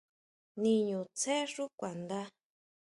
[0.61, 2.21] Niñutsjé xú kuandá.